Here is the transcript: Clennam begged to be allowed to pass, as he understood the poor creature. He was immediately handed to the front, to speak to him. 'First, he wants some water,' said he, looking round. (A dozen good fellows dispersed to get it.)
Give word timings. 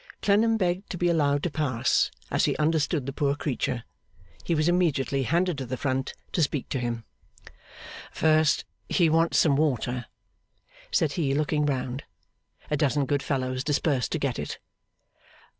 Clennam 0.23 0.57
begged 0.57 0.89
to 0.89 0.97
be 0.97 1.09
allowed 1.09 1.43
to 1.43 1.51
pass, 1.51 2.09
as 2.31 2.45
he 2.45 2.57
understood 2.57 3.05
the 3.05 3.13
poor 3.13 3.35
creature. 3.35 3.83
He 4.43 4.55
was 4.55 4.67
immediately 4.67 5.21
handed 5.21 5.59
to 5.59 5.65
the 5.67 5.77
front, 5.77 6.15
to 6.31 6.41
speak 6.41 6.69
to 6.69 6.79
him. 6.79 7.03
'First, 8.11 8.65
he 8.89 9.09
wants 9.11 9.37
some 9.37 9.55
water,' 9.57 10.07
said 10.89 11.11
he, 11.11 11.35
looking 11.35 11.67
round. 11.67 12.03
(A 12.71 12.77
dozen 12.77 13.05
good 13.05 13.21
fellows 13.21 13.63
dispersed 13.63 14.11
to 14.13 14.17
get 14.17 14.39
it.) 14.39 14.57